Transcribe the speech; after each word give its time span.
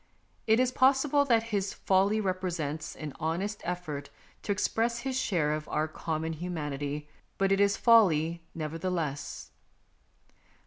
It 0.47 0.59
is 0.59 0.71
possible 0.71 1.25
that 1.25 1.43
his 1.53 1.73
folly 1.75 2.19
represents 2.19 2.95
an 2.95 3.13
honest 3.19 3.61
effort 3.63 4.09
to 4.41 4.51
express 4.51 5.01
his 5.01 5.15
share 5.15 5.53
of 5.53 5.69
our 5.69 5.87
common 5.87 6.33
humanity, 6.33 7.07
but 7.37 7.51
it 7.51 7.59
is 7.61 7.77
folly 7.77 8.41
nevertheless. 8.55 9.51